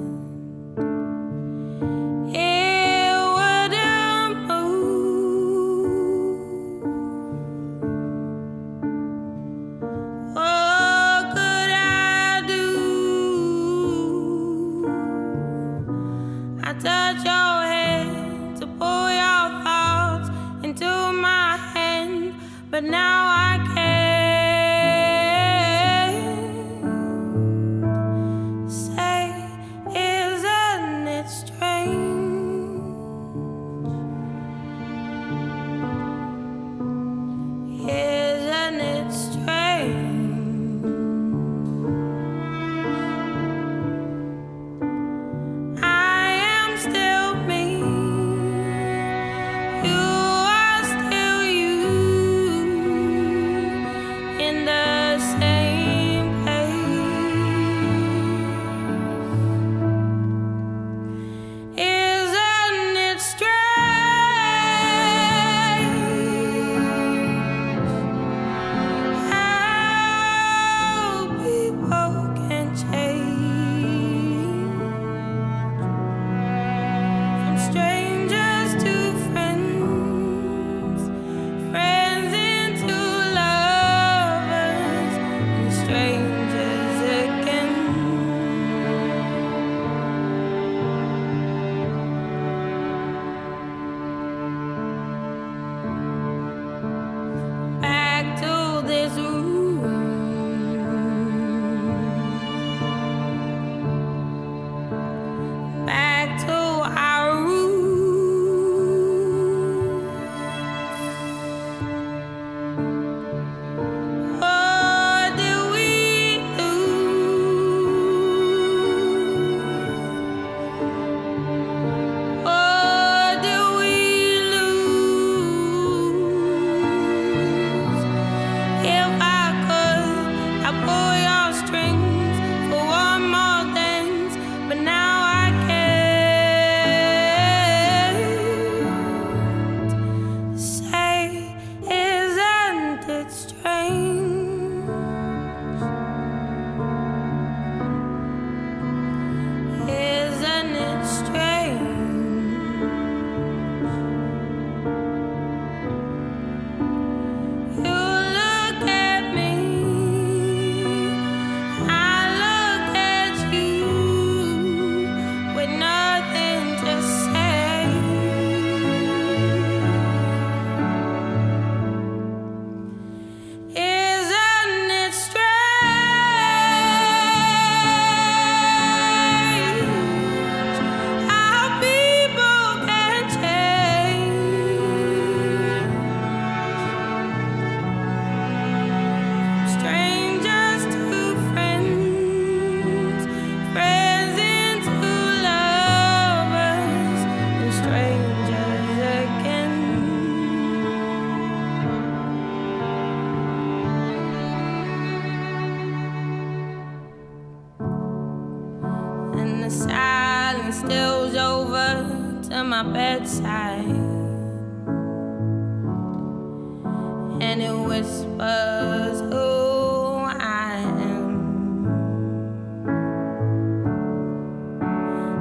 Whispers 217.99 219.21
who 219.21 220.19
I 220.25 220.77
am. 221.11 221.27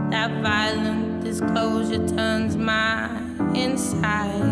That 0.09 0.31
violent 0.41 1.23
disclosure 1.23 2.07
turns 2.07 2.57
my 2.57 3.09
insides. 3.53 4.43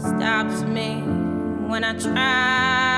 Stops 0.00 0.62
me 0.62 1.02
when 1.68 1.84
I 1.84 1.92
try 1.98 2.89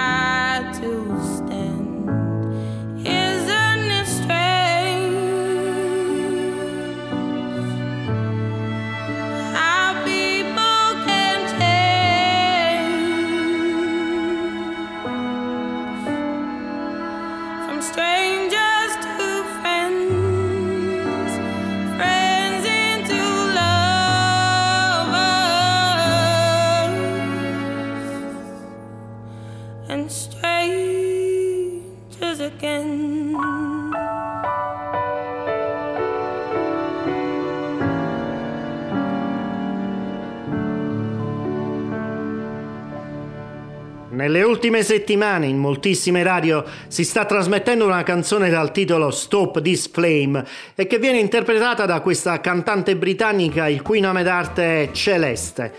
ultime 44.63 44.85
settimane 44.85 45.47
in 45.47 45.59
moltissime 45.59 46.23
radio 46.23 46.65
si 46.87 47.03
sta 47.03 47.25
trasmettendo 47.25 47.85
una 47.85 48.05
canzone 48.05 48.49
dal 48.49 48.71
titolo 48.71 49.11
Stop 49.11 49.61
This 49.61 49.91
Flame 49.91 50.47
e 50.77 50.87
che 50.87 51.01
viene 51.01 51.19
interpretata 51.19 51.85
da 51.85 52.01
questa 52.01 52.41
cantante 52.41 52.95
britannica 52.95 53.67
il 53.67 53.83
cui 53.83 53.99
nome 53.99 54.23
d'arte 54.23 54.83
è 54.85 54.91
Celeste. 54.93 55.73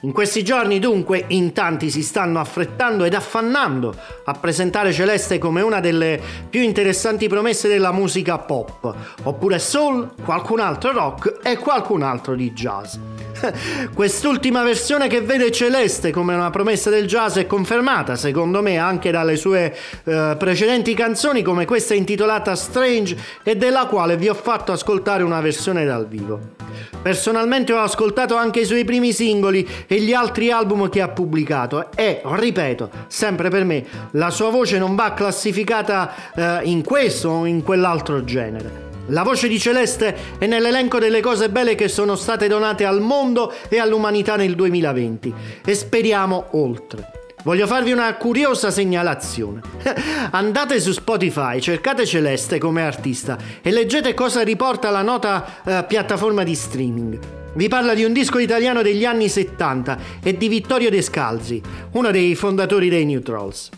In 0.00 0.12
questi 0.12 0.44
giorni 0.44 0.78
dunque 0.78 1.24
in 1.28 1.54
tanti 1.54 1.88
si 1.88 2.02
stanno 2.02 2.38
affrettando 2.38 3.04
ed 3.04 3.14
affannando 3.14 3.94
a 4.26 4.32
presentare 4.34 4.92
Celeste 4.92 5.38
come 5.38 5.62
una 5.62 5.80
delle 5.80 6.20
più 6.50 6.60
interessanti 6.60 7.28
promesse 7.28 7.68
della 7.68 7.90
musica 7.90 8.36
pop, 8.36 8.94
oppure 9.22 9.58
soul, 9.58 10.10
qualcun 10.22 10.60
altro 10.60 10.92
rock 10.92 11.38
e 11.42 11.56
qualcun 11.56 12.02
altro 12.02 12.34
di 12.34 12.52
jazz. 12.52 12.96
Quest'ultima 13.94 14.62
versione 14.62 15.08
che 15.08 15.20
vede 15.20 15.50
Celeste 15.50 16.10
come 16.10 16.34
una 16.34 16.50
promessa 16.50 16.90
del 16.90 17.06
jazz 17.06 17.36
è 17.36 17.46
confermata, 17.46 18.16
secondo 18.16 18.62
me, 18.62 18.78
anche 18.78 19.10
dalle 19.10 19.36
sue 19.36 19.74
eh, 20.04 20.36
precedenti 20.38 20.94
canzoni, 20.94 21.42
come 21.42 21.64
questa 21.64 21.94
intitolata 21.94 22.54
Strange 22.54 23.16
e 23.42 23.56
della 23.56 23.86
quale 23.86 24.16
vi 24.16 24.28
ho 24.28 24.34
fatto 24.34 24.72
ascoltare 24.72 25.22
una 25.22 25.40
versione 25.40 25.84
dal 25.84 26.06
vivo. 26.08 26.54
Personalmente 27.02 27.72
ho 27.72 27.78
ascoltato 27.78 28.36
anche 28.36 28.60
i 28.60 28.64
suoi 28.64 28.84
primi 28.84 29.12
singoli 29.12 29.66
e 29.86 30.00
gli 30.00 30.12
altri 30.12 30.50
album 30.50 30.88
che 30.88 31.00
ha 31.00 31.08
pubblicato 31.08 31.90
e, 31.94 32.20
ripeto, 32.24 32.90
sempre 33.06 33.48
per 33.48 33.64
me, 33.64 33.84
la 34.12 34.30
sua 34.30 34.50
voce 34.50 34.78
non 34.78 34.94
va 34.94 35.14
classificata 35.14 36.12
eh, 36.34 36.60
in 36.64 36.82
questo 36.82 37.28
o 37.28 37.46
in 37.46 37.62
quell'altro 37.62 38.24
genere. 38.24 38.85
La 39.10 39.22
voce 39.22 39.46
di 39.46 39.58
Celeste 39.60 40.36
è 40.38 40.46
nell'elenco 40.46 40.98
delle 40.98 41.20
cose 41.20 41.48
belle 41.48 41.76
che 41.76 41.86
sono 41.86 42.16
state 42.16 42.48
donate 42.48 42.84
al 42.84 43.00
mondo 43.00 43.52
e 43.68 43.78
all'umanità 43.78 44.34
nel 44.34 44.56
2020 44.56 45.32
e 45.64 45.74
speriamo 45.74 46.46
oltre. 46.52 47.12
Voglio 47.44 47.68
farvi 47.68 47.92
una 47.92 48.12
curiosa 48.16 48.72
segnalazione. 48.72 49.60
Andate 50.32 50.80
su 50.80 50.90
Spotify, 50.90 51.60
cercate 51.60 52.04
Celeste 52.04 52.58
come 52.58 52.82
artista 52.82 53.38
e 53.62 53.70
leggete 53.70 54.14
cosa 54.14 54.42
riporta 54.42 54.90
la 54.90 55.02
nota 55.02 55.62
eh, 55.64 55.84
piattaforma 55.86 56.42
di 56.42 56.56
streaming. 56.56 57.18
Vi 57.54 57.68
parla 57.68 57.94
di 57.94 58.02
un 58.02 58.12
disco 58.12 58.40
italiano 58.40 58.82
degli 58.82 59.04
anni 59.04 59.28
70 59.28 59.98
e 60.20 60.36
di 60.36 60.48
Vittorio 60.48 60.90
De 60.90 61.00
Scalzi, 61.00 61.62
uno 61.92 62.10
dei 62.10 62.34
fondatori 62.34 62.88
dei 62.88 63.04
New 63.04 63.20
Trolls. 63.20 63.70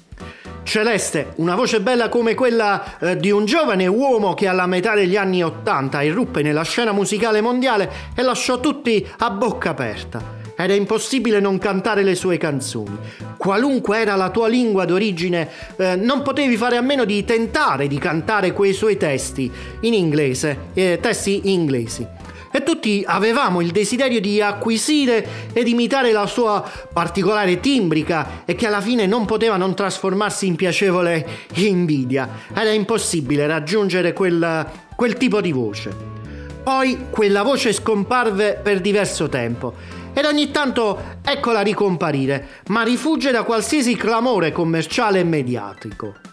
Celeste, 0.69 1.33
una 1.37 1.55
voce 1.55 1.81
bella 1.81 2.11
come 2.11 2.35
quella 2.35 2.99
eh, 2.99 3.17
di 3.17 3.31
un 3.31 3.47
giovane 3.47 3.87
uomo 3.87 4.35
che 4.35 4.47
alla 4.47 4.67
metà 4.67 4.95
degli 4.95 5.17
anni 5.17 5.43
80 5.43 6.03
irruppe 6.03 6.43
nella 6.43 6.63
scena 6.63 6.93
musicale 6.93 7.41
mondiale 7.41 7.91
e 8.15 8.21
lasciò 8.21 8.61
tutti 8.61 9.05
a 9.21 9.31
bocca 9.31 9.71
aperta. 9.71 10.37
Era 10.55 10.75
impossibile 10.75 11.41
non 11.41 11.57
cantare 11.57 12.03
le 12.03 12.15
sue 12.15 12.37
canzoni. 12.37 12.99
Qualunque 13.39 13.99
era 13.99 14.15
la 14.15 14.29
tua 14.29 14.47
lingua 14.49 14.85
d'origine, 14.85 15.49
eh, 15.77 15.97
non 15.97 16.21
potevi 16.21 16.59
fare 16.59 16.77
a 16.77 16.83
meno 16.83 17.07
di 17.07 17.25
tentare 17.25 17.87
di 17.87 17.97
cantare 17.97 18.53
quei 18.53 18.75
suoi 18.75 18.99
testi 18.99 19.51
in 19.81 19.95
inglese, 19.95 20.65
eh, 20.75 20.99
testi 21.01 21.51
inglesi 21.51 22.18
e 22.51 22.63
tutti 22.63 23.03
avevamo 23.07 23.61
il 23.61 23.71
desiderio 23.71 24.21
di 24.21 24.41
acquisire 24.41 25.27
ed 25.53 25.69
imitare 25.69 26.13
la 26.13 26.27
sua 26.27 26.65
particolare 26.93 27.61
timbrica 27.61 28.43
e 28.45 28.55
che 28.55 28.67
alla 28.67 28.81
fine 28.81 29.07
non 29.07 29.25
poteva 29.25 29.57
non 29.57 29.75
trasformarsi 29.75 30.47
in 30.47 30.57
piacevole 30.57 31.27
invidia. 31.55 32.29
Era 32.55 32.71
impossibile 32.71 33.47
raggiungere 33.47 34.13
quel, 34.13 34.67
quel 34.95 35.15
tipo 35.15 35.41
di 35.41 35.53
voce. 35.53 36.17
Poi 36.63 37.07
quella 37.11 37.43
voce 37.43 37.73
scomparve 37.73 38.61
per 38.63 38.81
diverso 38.81 39.29
tempo 39.29 39.73
ed 40.13 40.25
ogni 40.25 40.51
tanto 40.51 41.17
eccola 41.23 41.61
ricomparire, 41.61 42.63
ma 42.69 42.83
rifugge 42.83 43.31
da 43.31 43.45
qualsiasi 43.45 43.95
clamore 43.95 44.53
commerciale 44.53 45.21
e 45.21 45.25
mediatico. 45.25 46.28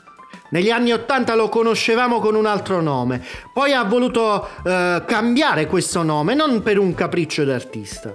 Negli 0.56 0.70
anni 0.70 0.94
Ottanta 0.94 1.36
lo 1.36 1.50
conoscevamo 1.50 2.22
con 2.22 2.34
un 2.34 2.46
altro 2.46 2.80
nome, 2.80 3.22
poi 3.52 3.74
ha 3.74 3.84
voluto 3.84 4.48
eh, 4.64 5.04
cambiare 5.06 5.68
questo 5.68 6.02
nome, 6.02 6.34
non 6.34 6.64
per 6.64 6.80
un 6.80 6.96
capriccio 6.96 7.44
d'artista. 7.44 8.14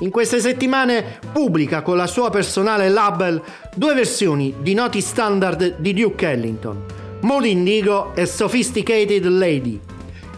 In 0.00 0.10
queste 0.10 0.40
settimane 0.40 1.20
pubblica 1.32 1.82
con 1.82 1.96
la 1.96 2.08
sua 2.08 2.28
personale 2.28 2.88
label 2.88 3.40
due 3.76 3.94
versioni 3.94 4.52
di 4.58 4.74
noti 4.74 5.00
standard 5.00 5.76
di 5.78 5.94
Duke 5.94 6.28
Ellington, 6.28 6.84
Mold 7.20 7.44
Indigo 7.44 8.16
e 8.16 8.26
Sophisticated 8.26 9.24
Lady 9.26 9.80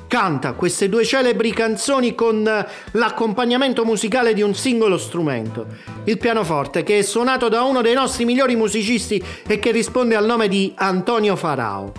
canta 0.09 0.55
queste 0.55 0.89
due 0.89 1.05
celebri 1.05 1.53
canzoni 1.53 2.15
con 2.17 2.45
eh, 2.45 2.67
l'accompagnamento 2.93 3.85
musicale 3.85 4.35
di 4.35 4.43
un 4.43 4.55
singolo 4.55 4.99
strumento, 4.99 5.67
il 6.05 6.19
pianoforte, 6.19 6.83
che 6.83 6.99
è 6.99 7.03
suonato 7.03 7.49
da 7.49 7.63
uno 7.63 7.83
dei 7.83 7.95
nostri 7.95 8.25
migliori 8.25 8.57
musicisti 8.57 9.23
e 9.47 9.61
che 9.61 9.71
risponde 9.71 10.17
al 10.17 10.25
nome 10.25 10.49
di 10.49 10.73
Antonio 10.75 11.37
Farao. 11.37 11.93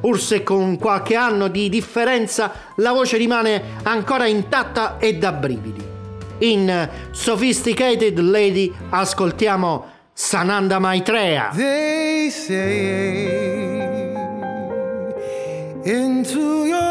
Pur 0.00 0.18
se 0.18 0.42
con 0.42 0.78
qualche 0.78 1.14
anno 1.14 1.48
di 1.48 1.68
differenza 1.68 2.52
la 2.76 2.92
voce 2.92 3.16
rimane 3.16 3.62
ancora 3.82 4.26
intatta 4.26 4.96
e 4.98 5.16
da 5.16 5.32
brividi. 5.32 5.90
In 6.38 6.88
Sophisticated 7.10 8.18
Lady 8.18 8.72
ascoltiamo 8.88 9.90
Sananda 10.12 10.78
Maitreya. 10.80 11.52
They 11.54 12.30
say 12.30 13.62
into 15.84 16.66
your 16.66 16.81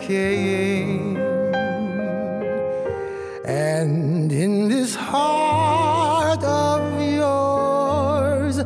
came, 0.00 1.16
and 3.44 4.32
in 4.32 4.68
this 4.68 4.94
heart 4.94 6.42
of 6.44 7.00
yours 7.02 8.62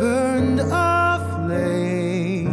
burned 0.00 0.60
a 0.60 1.18
flame, 1.34 2.48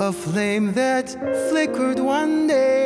a 0.00 0.12
flame 0.12 0.72
that 0.72 1.08
flickered 1.48 2.00
one 2.00 2.46
day, 2.46 2.77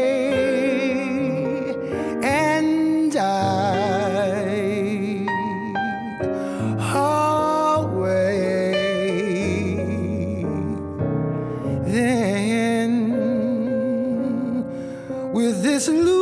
this 15.82 15.88
illusion 15.88 16.21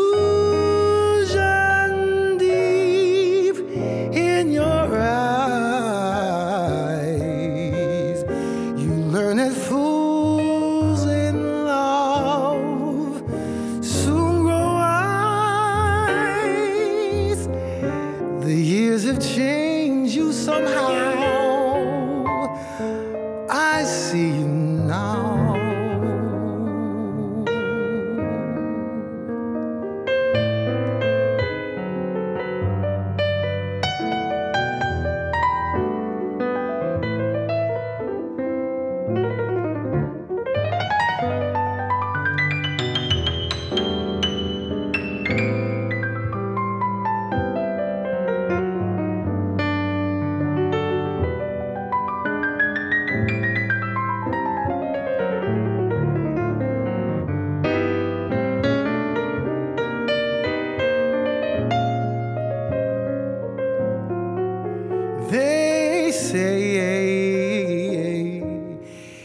they 65.30 66.10
say 66.12 66.80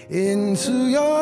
into 0.10 0.88
your 0.90 1.15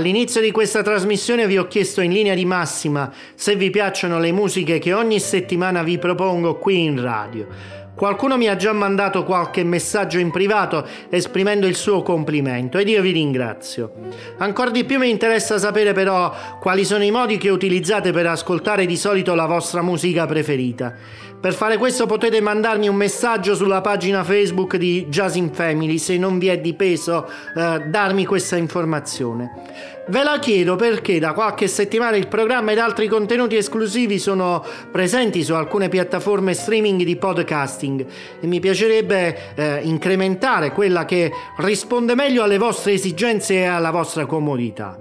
All'inizio 0.00 0.40
di 0.40 0.50
questa 0.50 0.80
trasmissione 0.80 1.46
vi 1.46 1.58
ho 1.58 1.66
chiesto 1.66 2.00
in 2.00 2.10
linea 2.10 2.34
di 2.34 2.46
massima 2.46 3.12
se 3.34 3.54
vi 3.54 3.68
piacciono 3.68 4.18
le 4.18 4.32
musiche 4.32 4.78
che 4.78 4.94
ogni 4.94 5.20
settimana 5.20 5.82
vi 5.82 5.98
propongo 5.98 6.56
qui 6.56 6.84
in 6.84 7.02
radio. 7.02 7.46
Qualcuno 7.94 8.38
mi 8.38 8.48
ha 8.48 8.56
già 8.56 8.72
mandato 8.72 9.24
qualche 9.24 9.62
messaggio 9.62 10.18
in 10.18 10.30
privato 10.30 10.88
esprimendo 11.10 11.66
il 11.66 11.74
suo 11.74 12.00
complimento 12.00 12.78
ed 12.78 12.88
io 12.88 13.02
vi 13.02 13.10
ringrazio. 13.10 13.92
Ancora 14.38 14.70
di 14.70 14.84
più 14.84 14.98
mi 14.98 15.10
interessa 15.10 15.58
sapere 15.58 15.92
però 15.92 16.34
quali 16.60 16.86
sono 16.86 17.04
i 17.04 17.10
modi 17.10 17.36
che 17.36 17.50
utilizzate 17.50 18.10
per 18.10 18.26
ascoltare 18.26 18.86
di 18.86 18.96
solito 18.96 19.34
la 19.34 19.44
vostra 19.44 19.82
musica 19.82 20.24
preferita. 20.24 20.94
Per 21.40 21.54
fare 21.54 21.78
questo 21.78 22.04
potete 22.04 22.38
mandarmi 22.42 22.86
un 22.86 22.96
messaggio 22.96 23.54
sulla 23.54 23.80
pagina 23.80 24.22
Facebook 24.22 24.76
di 24.76 25.06
Jazz 25.06 25.36
in 25.36 25.54
Family 25.54 25.96
se 25.96 26.18
non 26.18 26.38
vi 26.38 26.48
è 26.48 26.58
di 26.58 26.74
peso 26.74 27.26
eh, 27.56 27.80
darmi 27.86 28.26
questa 28.26 28.56
informazione. 28.56 29.50
Ve 30.08 30.22
la 30.22 30.38
chiedo 30.38 30.76
perché 30.76 31.18
da 31.18 31.32
qualche 31.32 31.66
settimana 31.66 32.16
il 32.16 32.28
programma 32.28 32.72
ed 32.72 32.78
altri 32.78 33.08
contenuti 33.08 33.56
esclusivi 33.56 34.18
sono 34.18 34.62
presenti 34.92 35.42
su 35.42 35.54
alcune 35.54 35.88
piattaforme 35.88 36.52
streaming 36.52 37.04
di 37.04 37.16
podcasting 37.16 38.04
e 38.38 38.46
mi 38.46 38.60
piacerebbe 38.60 39.54
eh, 39.54 39.80
incrementare 39.84 40.72
quella 40.72 41.06
che 41.06 41.32
risponde 41.56 42.14
meglio 42.14 42.42
alle 42.42 42.58
vostre 42.58 42.92
esigenze 42.92 43.54
e 43.54 43.64
alla 43.64 43.90
vostra 43.90 44.26
comodità. 44.26 44.98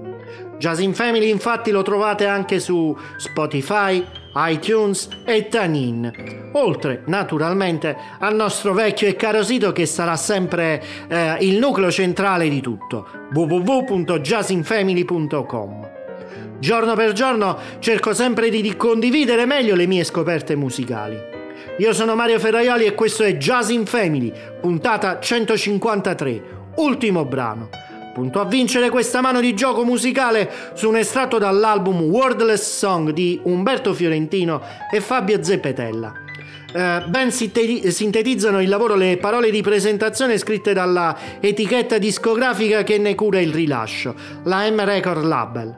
Jazz 0.58 0.80
in 0.80 0.94
Family 0.94 1.30
infatti 1.30 1.72
lo 1.72 1.82
trovate 1.82 2.28
anche 2.28 2.60
su 2.60 2.96
Spotify, 3.18 4.06
iTunes 4.36 5.10
e 5.26 5.48
Tanin. 5.48 6.50
Oltre, 6.54 7.02
naturalmente, 7.06 7.96
al 8.20 8.36
nostro 8.36 8.74
vecchio 8.74 9.08
e 9.08 9.16
caro 9.16 9.44
sito 9.44 9.72
che 9.72 9.86
sarà 9.86 10.16
sempre 10.16 10.84
eh, 11.08 11.38
il 11.42 11.58
nucleo 11.58 11.92
centrale 11.92 12.50
di 12.50 12.62
tutto, 12.62 13.08
www.jazzinfamily.com. 13.34 15.90
Giorno 16.60 16.96
per 16.96 17.14
giorno 17.14 17.58
cerco 17.80 18.14
sempre 18.14 18.50
di 18.50 18.76
condividere 18.76 19.46
meglio 19.46 19.76
le 19.76 19.88
mie 19.88 20.04
scoperte 20.04 20.56
musicali. 20.56 21.18
Io 21.78 21.94
sono 21.94 22.16
Mario 22.16 22.40
Ferraioli 22.40 22.86
e 22.86 22.94
questo 22.94 23.24
è 23.24 23.38
Jazz 23.38 23.70
in 23.70 23.86
Family, 23.86 24.34
puntata 24.60 25.20
153, 25.20 26.44
ultimo 26.76 27.24
brano. 27.24 27.89
Punto 28.20 28.42
a 28.42 28.46
vincere 28.46 28.90
questa 28.90 29.22
mano 29.22 29.40
di 29.40 29.54
gioco 29.54 29.86
musicale 29.86 30.52
su 30.74 30.90
un 30.90 30.98
estratto 30.98 31.38
dall'album 31.38 32.02
Wordless 32.02 32.78
Song 32.78 33.12
di 33.12 33.40
Umberto 33.44 33.94
Fiorentino 33.94 34.62
e 34.94 35.00
Fabio 35.00 35.42
Zeppetella. 35.42 36.12
Eh, 36.76 37.04
ben 37.08 37.32
sinteti- 37.32 37.90
sintetizzano 37.90 38.62
il 38.62 38.68
lavoro 38.68 38.96
le 38.96 39.16
parole 39.16 39.50
di 39.52 39.62
presentazione 39.62 40.38
scritte 40.38 40.74
dalla 40.74 41.16
etichetta 41.40 41.98
discografica 41.98 42.84
che 42.84 42.98
ne 42.98 43.16
cura 43.16 43.40
il 43.40 43.54
rilascio, 43.54 44.14
la 44.44 44.70
M 44.70 44.84
Record 44.84 45.24
Label. 45.24 45.78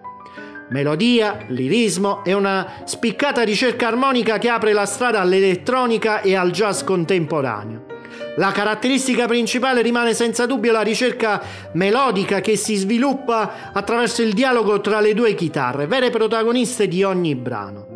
Melodia, 0.71 1.45
lirismo 1.49 2.23
e 2.25 2.33
una 2.33 2.81
spiccata 2.85 3.43
ricerca 3.43 3.85
armonica 3.85 4.39
che 4.39 4.49
apre 4.49 4.73
la 4.73 4.87
strada 4.87 5.19
all'elettronica 5.19 6.21
e 6.21 6.35
al 6.35 6.49
jazz 6.49 6.81
contemporaneo. 6.81 7.90
La 8.35 8.51
caratteristica 8.51 9.27
principale 9.27 9.81
rimane 9.81 10.13
senza 10.13 10.45
dubbio 10.45 10.71
la 10.71 10.81
ricerca 10.81 11.41
melodica 11.73 12.39
che 12.39 12.55
si 12.55 12.75
sviluppa 12.75 13.71
attraverso 13.73 14.21
il 14.21 14.31
dialogo 14.31 14.79
tra 14.79 15.01
le 15.01 15.13
due 15.13 15.35
chitarre, 15.35 15.85
vere 15.85 16.09
protagoniste 16.11 16.87
di 16.87 17.03
ogni 17.03 17.35
brano. 17.35 17.87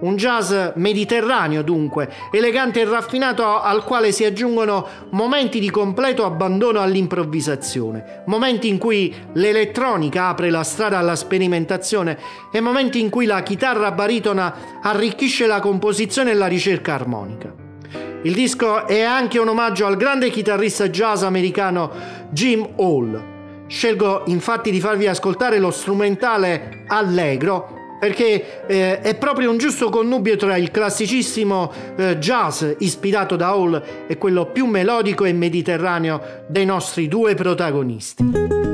Un 0.00 0.16
jazz 0.16 0.52
mediterraneo 0.74 1.62
dunque, 1.62 2.10
elegante 2.30 2.80
e 2.80 2.84
raffinato 2.84 3.60
al 3.60 3.84
quale 3.84 4.12
si 4.12 4.24
aggiungono 4.24 4.86
momenti 5.10 5.60
di 5.60 5.70
completo 5.70 6.24
abbandono 6.24 6.80
all'improvvisazione, 6.80 8.22
momenti 8.26 8.68
in 8.68 8.76
cui 8.76 9.14
l'elettronica 9.32 10.28
apre 10.28 10.50
la 10.50 10.62
strada 10.62 10.98
alla 10.98 11.16
sperimentazione 11.16 12.18
e 12.52 12.60
momenti 12.60 13.00
in 13.00 13.08
cui 13.08 13.24
la 13.24 13.42
chitarra 13.42 13.92
baritona 13.92 14.80
arricchisce 14.82 15.46
la 15.46 15.60
composizione 15.60 16.32
e 16.32 16.34
la 16.34 16.46
ricerca 16.46 16.94
armonica. 16.94 17.68
Il 18.22 18.34
disco 18.34 18.86
è 18.86 19.00
anche 19.00 19.38
un 19.38 19.48
omaggio 19.48 19.86
al 19.86 19.96
grande 19.96 20.28
chitarrista 20.28 20.88
jazz 20.88 21.22
americano 21.22 21.90
Jim 22.30 22.68
Hall. 22.76 23.66
Scelgo 23.66 24.24
infatti 24.26 24.70
di 24.70 24.78
farvi 24.78 25.06
ascoltare 25.06 25.58
lo 25.58 25.70
strumentale 25.70 26.84
Allegro 26.88 27.78
perché 27.98 28.66
eh, 28.66 29.00
è 29.00 29.14
proprio 29.16 29.50
un 29.50 29.56
giusto 29.56 29.88
connubio 29.88 30.36
tra 30.36 30.56
il 30.56 30.70
classicissimo 30.70 31.72
eh, 31.96 32.18
jazz 32.18 32.64
ispirato 32.78 33.36
da 33.36 33.48
Hall 33.48 33.82
e 34.06 34.18
quello 34.18 34.46
più 34.46 34.66
melodico 34.66 35.24
e 35.24 35.32
mediterraneo 35.32 36.44
dei 36.46 36.66
nostri 36.66 37.08
due 37.08 37.34
protagonisti. 37.34 38.69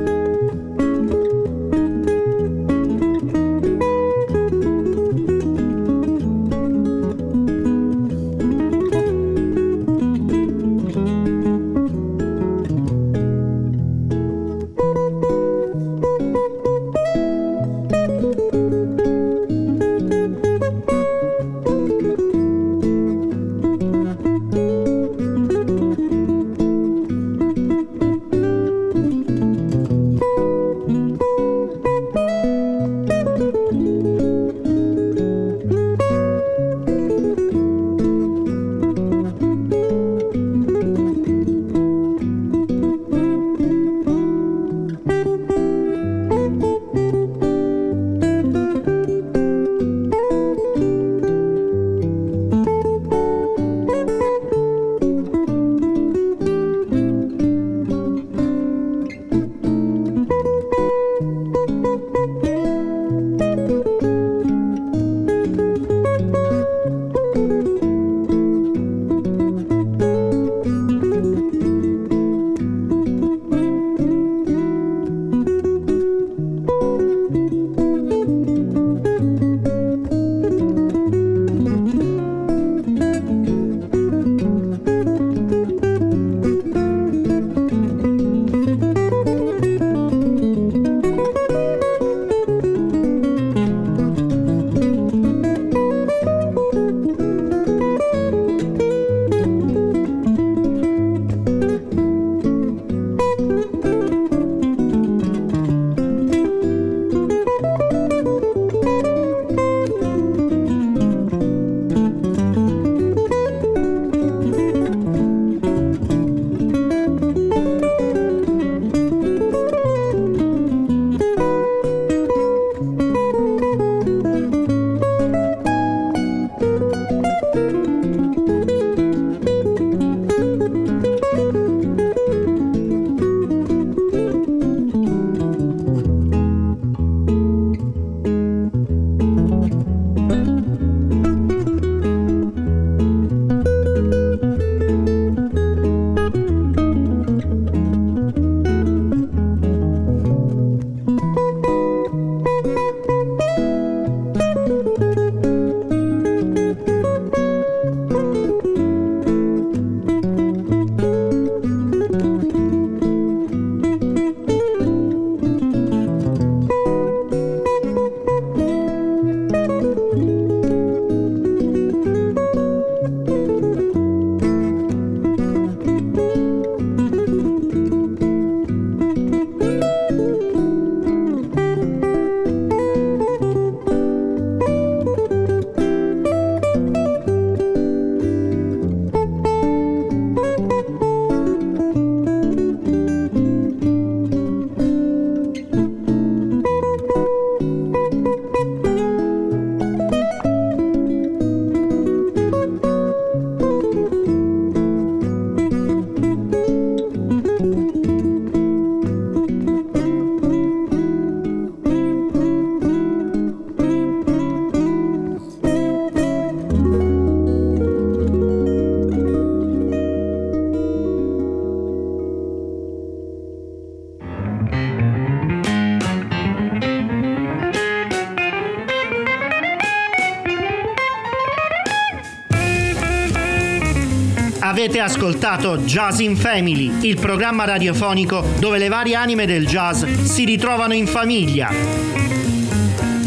Ascoltato 235.07 235.77
Jazz 235.77 236.19
in 236.19 236.35
Family, 236.35 237.07
il 237.07 237.17
programma 237.17 237.63
radiofonico 237.63 238.45
dove 238.59 238.77
le 238.77 238.89
varie 238.89 239.15
anime 239.15 239.45
del 239.45 239.65
jazz 239.65 240.03
si 240.03 240.43
ritrovano 240.43 240.93
in 240.93 241.07
famiglia. 241.07 241.71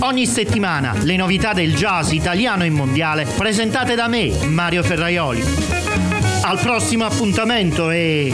Ogni 0.00 0.26
settimana 0.26 0.94
le 1.02 1.16
novità 1.16 1.54
del 1.54 1.74
jazz 1.74 2.12
italiano 2.12 2.64
e 2.64 2.70
mondiale 2.70 3.24
presentate 3.24 3.94
da 3.94 4.08
me, 4.08 4.30
Mario 4.46 4.82
Ferraioli. 4.82 5.42
Al 6.42 6.58
prossimo 6.60 7.06
appuntamento 7.06 7.90
e 7.90 8.32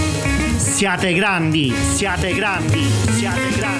siate 0.56 1.12
grandi, 1.12 1.72
siate 1.94 2.34
grandi, 2.34 2.82
siate 3.12 3.48
grandi. 3.56 3.75